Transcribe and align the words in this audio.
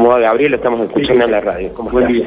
¿Cómo 0.00 0.12
va 0.12 0.18
Gabriel? 0.18 0.52
Lo 0.52 0.56
estamos 0.56 0.80
escuchando 0.80 1.26
en 1.26 1.30
la 1.30 1.42
radio. 1.42 1.74
¿Cómo 1.74 1.90
Buen 1.90 2.06
día. 2.06 2.24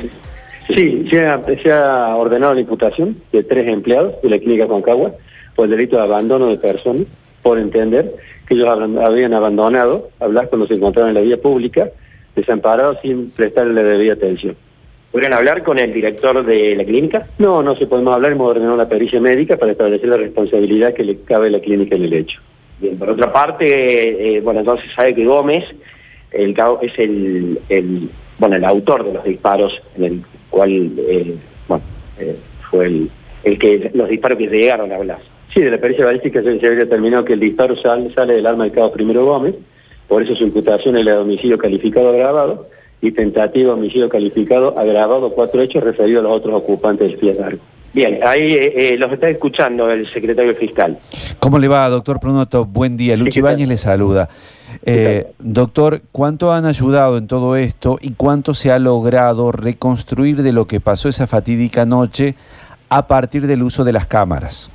Sí, 0.67 1.07
se 1.09 1.25
ha, 1.25 1.41
se 1.43 1.71
ha 1.71 2.15
ordenado 2.15 2.53
la 2.53 2.59
imputación 2.59 3.17
de 3.31 3.41
tres 3.41 3.67
empleados 3.67 4.13
de 4.21 4.29
la 4.29 4.37
clínica 4.37 4.67
Concagua 4.67 5.13
por 5.55 5.65
el 5.65 5.71
delito 5.71 5.95
de 5.95 6.03
abandono 6.03 6.49
de 6.49 6.57
personas, 6.57 7.07
por 7.41 7.57
entender 7.57 8.13
que 8.47 8.53
ellos 8.53 8.69
habían 8.69 9.33
abandonado 9.33 10.09
a 10.19 10.27
Blas 10.27 10.49
cuando 10.49 10.67
se 10.67 10.75
encontraban 10.75 11.09
en 11.09 11.15
la 11.15 11.21
vía 11.21 11.41
pública, 11.41 11.89
desamparados 12.35 12.99
sin 13.01 13.31
prestarle 13.31 13.73
la 13.73 13.81
debida 13.81 14.13
atención. 14.13 14.55
¿Podrían 15.11 15.33
hablar 15.33 15.63
con 15.63 15.79
el 15.79 15.91
director 15.91 16.45
de 16.45 16.75
la 16.75 16.85
clínica? 16.85 17.27
No, 17.39 17.63
no 17.63 17.75
se 17.75 17.87
podemos 17.87 18.13
hablar, 18.13 18.33
hemos 18.33 18.51
ordenado 18.51 18.77
la 18.77 18.87
pericia 18.87 19.19
médica 19.19 19.57
para 19.57 19.71
establecer 19.71 20.09
la 20.09 20.17
responsabilidad 20.17 20.93
que 20.93 21.05
le 21.05 21.21
cabe 21.21 21.47
a 21.47 21.49
la 21.51 21.59
clínica 21.59 21.95
en 21.95 22.03
el 22.03 22.13
hecho. 22.13 22.39
Bien, 22.79 22.99
por 22.99 23.09
otra 23.09 23.33
parte, 23.33 24.35
eh, 24.37 24.41
bueno, 24.41 24.59
entonces 24.59 24.91
sabe 24.93 25.15
que 25.15 25.25
Gómez 25.25 25.65
el, 26.33 26.53
cabo- 26.53 26.79
es 26.81 26.91
el, 26.97 27.59
el, 27.69 28.09
bueno, 28.39 28.55
el 28.55 28.65
autor 28.65 29.05
de 29.05 29.13
los 29.13 29.23
disparos, 29.23 29.81
en 29.97 30.03
el 30.03 30.21
cual, 30.49 30.91
eh, 30.97 31.35
bueno, 31.67 31.83
eh, 32.19 32.35
fue 32.69 32.85
el, 32.87 33.09
el 33.43 33.57
que, 33.59 33.91
los 33.93 34.09
disparos 34.09 34.37
que 34.37 34.47
llegaron 34.47 34.91
a 34.91 34.97
Blas. 34.99 35.19
Sí, 35.53 35.61
de 35.61 35.69
la 35.71 35.77
pericia 35.77 36.05
balística 36.05 36.41
se, 36.41 36.59
se 36.59 36.65
había 36.67 36.79
determinado 36.79 37.23
que 37.25 37.33
el 37.33 37.39
disparo 37.39 37.75
sal- 37.77 38.11
sale 38.15 38.33
del 38.33 38.45
arma 38.47 38.63
del 38.63 38.73
cabo 38.73 38.91
primero 38.91 39.25
Gómez, 39.25 39.55
por 40.07 40.21
eso 40.23 40.35
su 40.35 40.43
imputación 40.43 40.97
es 40.97 41.05
la 41.05 41.11
de 41.13 41.17
homicidio 41.19 41.57
calificado 41.57 42.09
agravado 42.09 42.67
y 43.01 43.11
tentativa 43.11 43.67
de 43.67 43.73
homicidio 43.79 44.09
calificado 44.09 44.77
agravado, 44.79 45.29
cuatro 45.31 45.61
hechos 45.61 45.83
referidos 45.83 46.23
a 46.25 46.27
los 46.27 46.37
otros 46.37 46.55
ocupantes 46.55 47.07
del 47.09 47.17
pie 47.19 47.33
largo. 47.35 47.59
Bien, 47.93 48.19
ahí 48.25 48.53
eh, 48.53 48.93
eh, 48.93 48.97
los 48.97 49.11
está 49.11 49.29
escuchando 49.29 49.91
el 49.91 50.07
secretario 50.11 50.55
fiscal. 50.55 50.97
¿Cómo 51.39 51.59
le 51.59 51.67
va, 51.67 51.87
doctor 51.89 52.19
Pronoto? 52.19 52.65
Buen 52.65 52.97
día. 52.97 53.15
Luchi. 53.15 53.37
Ibáñez 53.39 53.67
le 53.67 53.77
saluda. 53.77 54.29
Eh, 54.85 55.31
doctor, 55.39 56.01
¿cuánto 56.11 56.51
han 56.51 56.65
ayudado 56.65 57.17
en 57.17 57.27
todo 57.27 57.55
esto 57.55 57.97
y 58.01 58.11
cuánto 58.13 58.53
se 58.53 58.71
ha 58.71 58.79
logrado 58.79 59.51
reconstruir 59.51 60.41
de 60.41 60.53
lo 60.53 60.65
que 60.65 60.79
pasó 60.79 61.09
esa 61.09 61.27
fatídica 61.27 61.85
noche 61.85 62.35
a 62.89 63.07
partir 63.07 63.47
del 63.47 63.63
uso 63.63 63.83
de 63.83 63.93
las 63.93 64.07
cámaras? 64.07 64.69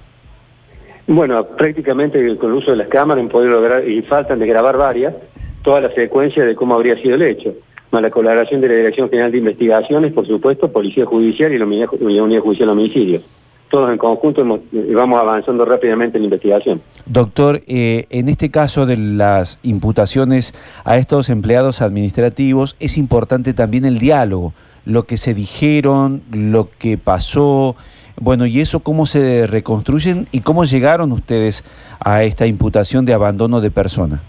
Bueno, 1.06 1.46
prácticamente 1.46 2.36
con 2.36 2.50
el 2.50 2.56
uso 2.58 2.70
de 2.72 2.76
las 2.76 2.88
cámaras 2.88 3.22
han 3.22 3.30
podido 3.30 3.52
lograr, 3.52 3.88
y 3.88 4.02
faltan 4.02 4.38
de 4.38 4.46
grabar 4.46 4.76
varias, 4.76 5.14
toda 5.62 5.80
la 5.80 5.94
secuencia 5.94 6.44
de 6.44 6.54
cómo 6.54 6.74
habría 6.74 6.96
sido 7.00 7.14
el 7.14 7.22
hecho. 7.22 7.54
Más 7.90 8.02
la 8.02 8.10
colaboración 8.10 8.60
de 8.60 8.68
la 8.68 8.74
Dirección 8.74 9.08
General 9.08 9.32
de 9.32 9.38
Investigaciones, 9.38 10.12
por 10.12 10.26
supuesto, 10.26 10.70
Policía 10.70 11.06
Judicial 11.06 11.52
y 11.52 11.58
la 11.58 11.64
Unidad, 11.64 11.88
Judicial 11.88 12.66
de 12.66 12.72
Homicidios. 12.72 13.22
Todos 13.70 13.90
en 13.90 13.98
conjunto 13.98 14.40
hemos- 14.40 14.60
eh, 14.72 14.92
vamos 14.94 15.20
avanzando 15.20 15.64
rápidamente 15.64 16.16
en 16.16 16.22
la 16.22 16.26
investigación. 16.26 16.80
Doctor, 17.04 17.60
eh, 17.66 18.06
en 18.10 18.28
este 18.28 18.50
caso 18.50 18.86
de 18.86 18.96
las 18.96 19.58
imputaciones 19.62 20.54
a 20.84 20.96
estos 20.96 21.28
empleados 21.28 21.82
administrativos, 21.82 22.76
es 22.80 22.96
importante 22.96 23.52
también 23.52 23.84
el 23.84 23.98
diálogo, 23.98 24.54
lo 24.86 25.02
que 25.04 25.18
se 25.18 25.34
dijeron, 25.34 26.22
lo 26.30 26.70
que 26.78 26.96
pasó, 26.96 27.76
bueno, 28.20 28.46
y 28.46 28.60
eso 28.60 28.80
cómo 28.80 29.04
se 29.04 29.46
reconstruyen 29.46 30.28
y 30.32 30.40
cómo 30.40 30.64
llegaron 30.64 31.12
ustedes 31.12 31.62
a 32.00 32.22
esta 32.24 32.46
imputación 32.46 33.04
de 33.04 33.12
abandono 33.12 33.60
de 33.60 33.70
persona. 33.70 34.22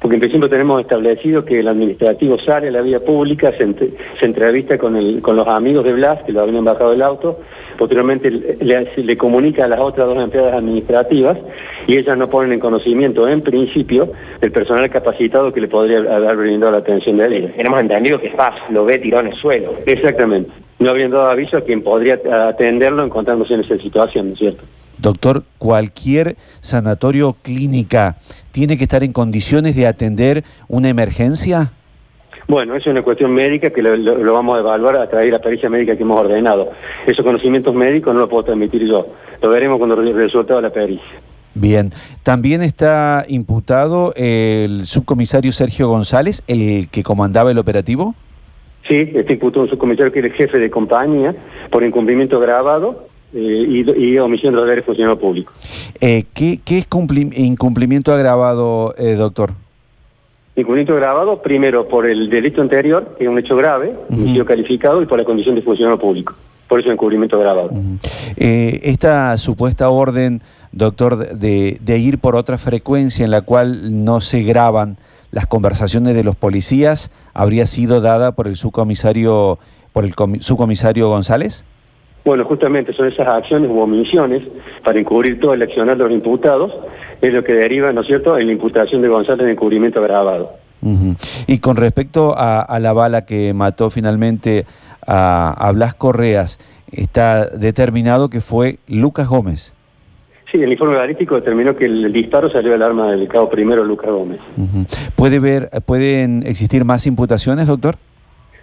Porque 0.00 0.14
en 0.16 0.20
principio 0.20 0.48
tenemos 0.48 0.80
establecido 0.80 1.44
que 1.44 1.60
el 1.60 1.68
administrativo 1.68 2.38
sale 2.38 2.68
a 2.68 2.70
la 2.70 2.80
vía 2.80 3.00
pública, 3.00 3.52
se, 3.56 3.64
entre- 3.64 3.90
se 4.18 4.24
entrevista 4.24 4.78
con, 4.78 4.96
el- 4.96 5.20
con 5.20 5.36
los 5.36 5.46
amigos 5.46 5.84
de 5.84 5.92
Blas, 5.92 6.22
que 6.24 6.32
lo 6.32 6.40
habían 6.40 6.64
bajado 6.64 6.92
del 6.92 7.02
auto, 7.02 7.38
posteriormente 7.76 8.30
le, 8.30 8.88
le 8.96 9.16
comunica 9.18 9.66
a 9.66 9.68
las 9.68 9.78
otras 9.78 10.06
dos 10.06 10.16
empleadas 10.16 10.54
administrativas 10.54 11.36
y 11.86 11.98
ellas 11.98 12.16
no 12.16 12.30
ponen 12.30 12.52
en 12.52 12.60
conocimiento, 12.60 13.28
en 13.28 13.42
principio, 13.42 14.10
el 14.40 14.50
personal 14.52 14.88
capacitado 14.88 15.52
que 15.52 15.60
le 15.60 15.68
podría 15.68 15.98
haber 15.98 16.36
brindado 16.36 16.72
la 16.72 16.78
atención 16.78 17.18
de 17.18 17.26
él. 17.26 17.52
Tenemos 17.54 17.80
entendido 17.80 18.18
que 18.18 18.30
Paz 18.30 18.54
lo 18.70 18.86
ve 18.86 18.98
tirado 18.98 19.26
en 19.26 19.32
el 19.32 19.38
suelo. 19.38 19.74
Exactamente. 19.84 20.50
No 20.78 20.90
habían 20.92 21.10
dado 21.10 21.26
aviso 21.28 21.58
a 21.58 21.60
quien 21.60 21.82
podría 21.82 22.18
atenderlo 22.48 23.04
encontrándose 23.04 23.52
en 23.52 23.60
esa 23.60 23.76
situación, 23.76 24.28
¿no 24.28 24.32
es 24.32 24.38
cierto? 24.38 24.62
Doctor, 25.00 25.44
cualquier 25.58 26.36
sanatorio 26.60 27.28
o 27.30 27.32
clínica 27.34 28.16
tiene 28.52 28.76
que 28.76 28.84
estar 28.84 29.02
en 29.02 29.12
condiciones 29.12 29.74
de 29.76 29.86
atender 29.86 30.44
una 30.68 30.88
emergencia. 30.88 31.72
Bueno, 32.48 32.74
eso 32.74 32.90
es 32.90 32.92
una 32.94 33.02
cuestión 33.02 33.32
médica 33.32 33.70
que 33.70 33.80
lo, 33.80 33.96
lo- 33.96 34.16
lo 34.18 34.32
vamos 34.32 34.56
a 34.56 34.60
evaluar 34.60 34.96
a 34.96 35.08
través 35.08 35.26
de 35.26 35.32
la 35.32 35.38
pericia 35.40 35.70
médica 35.70 35.96
que 35.96 36.02
hemos 36.02 36.18
ordenado. 36.20 36.72
Esos 37.06 37.24
conocimientos 37.24 37.74
médicos 37.74 38.12
no 38.12 38.20
los 38.20 38.28
puedo 38.28 38.44
transmitir 38.44 38.86
yo. 38.86 39.06
Lo 39.40 39.48
veremos 39.50 39.78
cuando 39.78 39.94
de 40.56 40.62
la 40.62 40.70
pericia. 40.70 41.02
Bien, 41.54 41.92
también 42.22 42.62
está 42.62 43.24
imputado 43.28 44.12
el 44.16 44.86
subcomisario 44.86 45.52
Sergio 45.52 45.88
González, 45.88 46.42
el 46.46 46.88
que 46.90 47.02
comandaba 47.02 47.50
el 47.50 47.58
operativo. 47.58 48.14
Sí, 48.88 49.10
está 49.14 49.32
imputado 49.32 49.64
un 49.64 49.70
subcomisario 49.70 50.10
que 50.12 50.18
era 50.20 50.28
el 50.28 50.34
jefe 50.34 50.58
de 50.58 50.70
compañía 50.70 51.34
por 51.70 51.84
incumplimiento 51.84 52.40
grabado 52.40 53.08
eh, 53.34 53.84
y, 53.96 54.04
y 54.12 54.18
omisión 54.18 54.52
de 54.52 54.56
los 54.56 54.66
deberes 54.66 54.84
de 54.84 54.86
funcionario 54.86 55.18
público. 55.20 55.52
Eh, 56.00 56.24
¿qué, 56.34 56.60
qué 56.64 56.78
es 56.78 56.88
cumpli- 56.88 57.32
incumplimiento 57.36 58.12
agravado, 58.12 58.94
eh, 58.98 59.14
doctor? 59.14 59.52
Incumplimiento 60.56 60.94
grabado, 60.96 61.40
primero 61.40 61.88
por 61.88 62.06
el 62.06 62.28
delito 62.28 62.60
anterior, 62.60 63.14
que 63.16 63.24
es 63.24 63.30
un 63.30 63.38
hecho 63.38 63.56
grave, 63.56 63.94
homicidio 64.10 64.44
calificado, 64.44 65.00
y 65.00 65.06
por 65.06 65.18
la 65.18 65.24
condición 65.24 65.54
de 65.54 65.62
funcionario 65.62 65.98
público. 65.98 66.34
Por 66.68 66.80
eso 66.80 66.90
encubrimiento 66.90 67.38
grabado. 67.38 67.68
Ujú. 67.70 67.98
Eh, 68.36 68.80
esta 68.84 69.36
supuesta 69.38 69.88
orden, 69.88 70.42
doctor, 70.72 71.36
de, 71.36 71.78
de 71.80 71.98
ir 71.98 72.18
por 72.18 72.36
otra 72.36 72.58
frecuencia 72.58 73.24
en 73.24 73.30
la 73.30 73.40
cual 73.40 74.04
no 74.04 74.20
se 74.20 74.42
graban 74.42 74.98
las 75.32 75.46
conversaciones 75.46 76.14
de 76.14 76.24
los 76.24 76.36
policías, 76.36 77.10
habría 77.32 77.66
sido 77.66 78.00
dada 78.00 78.32
por 78.32 78.46
el 78.46 78.56
subcomisario, 78.56 79.58
por 79.92 80.04
el 80.04 80.14
comi- 80.14 80.42
subcomisario 80.42 81.08
González. 81.08 81.64
Bueno, 82.24 82.44
justamente 82.44 82.92
son 82.92 83.08
esas 83.08 83.26
acciones 83.26 83.70
u 83.70 83.80
omisiones 83.80 84.42
para 84.84 84.98
encubrir 84.98 85.40
todo 85.40 85.54
el 85.54 85.62
accionar 85.62 85.96
de 85.96 86.04
los 86.04 86.12
imputados, 86.12 86.72
es 87.20 87.32
lo 87.32 87.42
que 87.42 87.52
deriva, 87.52 87.92
¿no 87.92 88.02
es 88.02 88.06
cierto?, 88.06 88.38
en 88.38 88.46
la 88.46 88.52
imputación 88.52 89.02
de 89.02 89.08
González 89.08 89.46
de 89.46 89.52
encubrimiento 89.52 90.00
agravado. 90.00 90.52
Y 91.46 91.58
con 91.58 91.76
respecto 91.76 92.34
a, 92.36 92.60
a 92.60 92.78
la 92.80 92.92
bala 92.92 93.26
que 93.26 93.52
mató 93.52 93.90
finalmente 93.90 94.64
a, 95.06 95.50
a 95.50 95.72
Blas 95.72 95.94
Correas, 95.94 96.58
está 96.92 97.46
determinado 97.46 98.30
que 98.30 98.40
fue 98.40 98.78
Lucas 98.88 99.28
Gómez. 99.28 99.74
Sí, 100.50 100.60
el 100.60 100.72
informe 100.72 100.96
balístico 100.96 101.36
determinó 101.36 101.76
que 101.76 101.84
el 101.84 102.12
disparo 102.12 102.50
salió 102.50 102.72
del 102.72 102.82
arma 102.82 103.12
del 103.12 103.28
cabo 103.28 103.48
primero 103.48 103.84
Lucas 103.84 104.10
Gómez. 104.10 104.40
¿Puede 105.14 105.38
ver, 105.38 105.70
¿Pueden 105.86 106.44
existir 106.44 106.84
más 106.84 107.06
imputaciones, 107.06 107.68
doctor? 107.68 107.96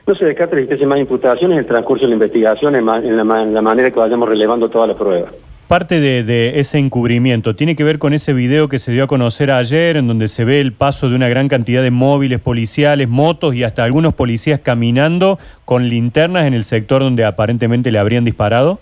No 0.08 0.16
se 0.16 0.24
descarta 0.26 0.56
que 0.56 0.62
existiesen 0.64 0.88
más 0.88 1.00
imputaciones 1.00 1.56
en 1.58 1.60
el 1.60 1.66
transcurso 1.68 2.06
de 2.06 2.10
la 2.10 2.14
investigación, 2.16 2.76
en, 2.76 2.84
ma- 2.86 2.98
en 2.98 3.18
la, 3.18 3.24
ma- 3.26 3.44
en 3.44 3.54
la 3.54 3.62
manera 3.62 3.92
que 3.92 4.00
vayamos 4.00 4.30
relevando 4.30 4.70
todas 4.70 4.88
las 4.88 4.98
pruebas. 4.98 5.32
Parte 5.68 6.00
de, 6.00 6.24
de 6.24 6.62
ese 6.62 6.78
encubrimiento 6.78 7.58
tiene 7.58 7.76
que 7.76 7.84
ver 7.84 8.00
con 8.00 8.14
ese 8.14 8.32
video 8.32 8.70
que 8.70 8.80
se 8.80 8.94
dio 8.94 9.04
a 9.04 9.08
conocer 9.08 9.52
ayer, 9.52 9.98
en 9.98 10.08
donde 10.08 10.30
se 10.30 10.46
ve 10.46 10.62
el 10.62 10.72
paso 10.72 11.10
de 11.10 11.16
una 11.18 11.28
gran 11.28 11.50
cantidad 11.50 11.84
de 11.84 11.92
móviles 11.92 12.40
policiales, 12.40 13.10
motos 13.10 13.54
y 13.54 13.66
hasta 13.66 13.84
algunos 13.84 14.14
policías 14.14 14.62
caminando 14.62 15.40
con 15.66 15.90
linternas 15.90 16.46
en 16.46 16.54
el 16.54 16.64
sector 16.64 17.02
donde 17.02 17.26
aparentemente 17.26 17.92
le 17.92 18.00
habrían 18.00 18.24
disparado. 18.24 18.80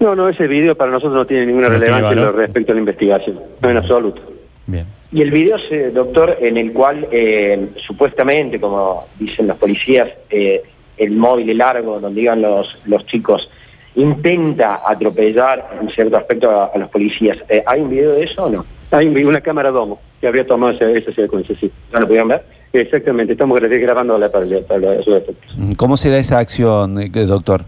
No, 0.00 0.16
no, 0.16 0.28
ese 0.28 0.48
video 0.48 0.74
para 0.74 0.90
nosotros 0.90 1.14
no 1.14 1.26
tiene 1.26 1.46
ninguna 1.46 1.68
No 1.68 1.74
tiene 1.78 1.86
relevancia 1.92 2.20
en 2.22 2.26
lo 2.26 2.32
respecto 2.32 2.72
a 2.72 2.74
la 2.74 2.80
investigación, 2.80 3.38
no 3.62 3.70
en 3.70 3.76
absoluto. 3.76 4.20
Bien. 4.66 4.86
Y 5.12 5.22
el 5.22 5.30
video, 5.30 5.58
se- 5.58 5.90
doctor, 5.90 6.36
en 6.40 6.56
el 6.56 6.72
cual 6.72 7.08
eh, 7.10 7.68
supuestamente, 7.86 8.60
como 8.60 9.06
dicen 9.18 9.46
los 9.48 9.56
policías, 9.56 10.08
eh, 10.30 10.62
el 10.96 11.12
móvil 11.16 11.56
largo, 11.58 11.98
donde 11.98 12.20
iban 12.20 12.42
los, 12.42 12.78
los 12.86 13.04
chicos, 13.06 13.50
intenta 13.96 14.80
atropellar 14.86 15.78
en 15.80 15.88
cierto 15.90 16.16
aspecto 16.16 16.50
a, 16.50 16.66
a 16.66 16.78
los 16.78 16.88
policías. 16.90 17.38
Eh, 17.48 17.62
¿Hay 17.66 17.80
un 17.80 17.90
video 17.90 18.12
de 18.12 18.22
eso 18.24 18.44
o 18.44 18.50
no? 18.50 18.64
Hay 18.92 19.06
un- 19.08 19.26
una 19.26 19.40
cámara 19.40 19.70
domo 19.70 20.00
que 20.20 20.26
habría 20.28 20.46
tomado 20.46 20.72
esa, 20.72 20.88
esa 20.90 21.12
secuencia, 21.12 21.56
sí. 21.58 21.70
¿No 21.92 22.00
lo 22.00 22.06
pudieron 22.06 22.28
ver? 22.28 22.44
Exactamente, 22.72 23.32
estamos 23.32 23.60
gra- 23.60 23.80
grabando 23.80 24.16
la 24.16 24.30
para, 24.30 24.46
para, 24.68 24.80
para. 24.80 25.00
Ujú. 25.00 25.76
¿Cómo 25.76 25.96
se 25.96 26.10
da 26.10 26.18
esa 26.18 26.38
acción, 26.38 27.00
eh, 27.00 27.08
doctor? 27.26 27.64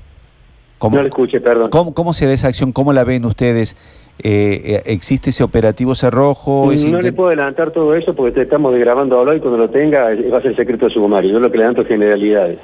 ¿Cómo, 0.83 0.97
No 0.97 1.03
le 1.03 1.11
escuché, 1.11 1.41
perdón. 1.41 1.71
cómo- 1.71 1.95
cómo 1.95 2.13
se 2.13 2.27
da 2.27 2.33
esa 2.33 2.49
acción? 2.49 2.73
¿Cómo 2.73 2.93
la 2.93 3.05
ven 3.05 3.25
ustedes? 3.25 3.77
Eh, 4.19 4.61
eh, 4.65 4.83
¿Existe 4.87 5.31
ese 5.31 5.45
operativo 5.45 5.95
cerrojo? 5.95 6.73
¿Es 6.73 6.85
No 6.85 7.01
le 7.01 7.13
puedo 7.13 7.29
adelantar 7.29 7.71
todo 7.71 7.95
eso 7.95 8.15
porque 8.17 8.33
te 8.33 8.43
estamos 8.43 8.75
grabando 8.75 9.17
ahora 9.17 9.37
y 9.37 9.39
cuando 9.39 9.59
lo 9.59 9.71
tenga 9.71 10.11
eh, 10.13 10.29
va 10.29 10.39
a 10.39 10.43
ser 10.43 10.57
secreto 10.57 10.91
sumario. 10.91 11.31
Yo 11.31 11.39
lo 11.39 11.53
que 11.53 11.59
le 11.59 11.63
adelanto 11.65 11.83
es 11.83 11.89
generalidades. 11.89 12.59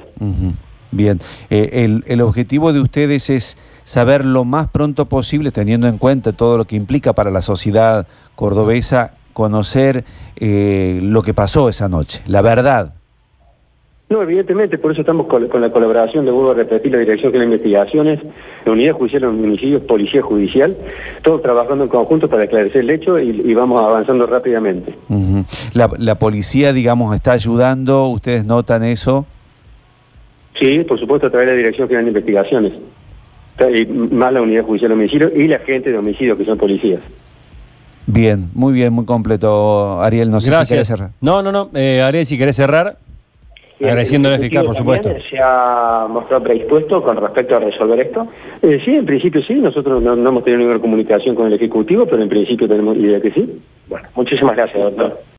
Bien, 0.90 1.20
Eh, 1.48 1.84
el, 1.84 2.02
el 2.08 2.20
objetivo 2.22 2.72
de 2.72 2.80
ustedes 2.80 3.30
es 3.30 3.56
saber 3.84 4.24
lo 4.24 4.44
más 4.44 4.66
pronto 4.68 5.04
posible, 5.06 5.52
teniendo 5.52 5.86
en 5.86 5.98
cuenta 5.98 6.32
todo 6.32 6.58
lo 6.58 6.64
que 6.64 6.74
implica 6.74 7.12
para 7.12 7.30
la 7.30 7.40
sociedad 7.42 8.08
cordobesa, 8.34 9.12
conocer 9.32 10.04
eh, 10.36 10.98
lo 11.02 11.22
que 11.22 11.34
pasó 11.34 11.68
esa 11.68 11.88
noche, 11.88 12.22
la 12.26 12.42
verdad. 12.42 12.94
No, 14.10 14.22
evidentemente, 14.22 14.78
por 14.78 14.92
eso 14.92 15.02
estamos 15.02 15.26
con, 15.26 15.60
la 15.60 15.70
colaboración, 15.70 16.24
de 16.24 16.30
vuelvo 16.30 16.52
a 16.52 16.54
repetir, 16.54 16.92
la 16.92 16.98
Dirección 16.98 17.30
de 17.30 17.44
Investigaciones, 17.44 18.20
la 18.64 18.72
Unidad 18.72 18.94
Judicial 18.94 19.20
de 19.20 19.26
los 19.26 19.36
Municipios, 19.36 19.82
Policía 19.82 20.22
Judicial, 20.22 20.74
todos 21.22 21.42
trabajando 21.42 21.84
en 21.84 21.90
conjunto 21.90 22.26
para 22.26 22.44
esclarecer 22.44 22.80
el 22.80 22.90
hecho 22.90 23.18
y, 23.18 23.52
vamos 23.52 23.84
avanzando 23.84 24.26
rápidamente. 24.26 24.94
la, 25.74 25.90
la 25.98 26.14
policía, 26.14 26.72
digamos, 26.72 27.14
está 27.14 27.32
ayudando, 27.32 28.06
¿ustedes 28.08 28.46
notan 28.46 28.82
eso? 28.82 29.26
Sí, 30.54 30.84
por 30.84 30.98
supuesto, 30.98 31.26
a 31.26 31.30
través 31.30 31.46
de 31.48 31.52
la 31.52 31.58
Dirección 31.58 31.86
General 31.86 32.06
de 32.06 32.10
Investigaciones, 32.10 32.72
y 33.74 33.84
más 33.86 34.32
la 34.32 34.40
Unidad 34.40 34.64
Judicial 34.64 34.88
de 34.88 34.94
Homicidio 34.94 35.32
y 35.36 35.48
la 35.48 35.58
gente 35.58 35.92
de 35.92 35.98
homicidio, 35.98 36.38
que 36.38 36.46
son 36.46 36.56
policías. 36.56 37.00
Bien, 38.06 38.48
muy 38.54 38.72
bien, 38.72 38.90
muy 38.90 39.04
completo, 39.04 40.00
Ariel. 40.00 40.30
No 40.30 40.40
sé 40.40 40.50
si 40.50 40.66
querés 40.66 40.88
cerrar. 40.88 41.10
No, 41.20 41.42
no, 41.42 41.52
no. 41.52 41.68
Eh, 41.74 42.00
Ariel, 42.00 42.24
si 42.24 42.38
querés 42.38 42.56
cerrar. 42.56 42.96
Agradeciendo 43.80 44.28
al 44.28 44.40
fiscal, 44.40 44.66
por 44.66 44.76
supuesto. 44.76 45.14
¿Se 45.30 45.38
ha 45.40 46.06
mostrado 46.08 46.42
predispuesto 46.42 47.02
con 47.02 47.16
respecto 47.16 47.56
a 47.56 47.60
resolver 47.60 48.00
esto? 48.00 48.26
Eh, 48.62 48.80
sí, 48.84 48.96
en 48.96 49.06
principio 49.06 49.42
sí. 49.42 49.54
Nosotros 49.54 50.02
no, 50.02 50.16
no 50.16 50.28
hemos 50.28 50.44
tenido 50.44 50.58
ninguna 50.58 50.80
comunicación 50.80 51.36
con 51.36 51.46
el 51.46 51.52
Ejecutivo, 51.52 52.06
pero 52.06 52.22
en 52.22 52.28
principio 52.28 52.68
tenemos 52.68 52.96
idea 52.96 53.20
que 53.20 53.30
sí. 53.30 53.60
Bueno, 53.86 54.08
muchísimas 54.14 54.56
gracias, 54.56 54.82
doctor. 54.82 55.20